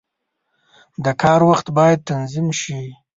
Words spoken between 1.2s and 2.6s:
کار وخت باید تنظیم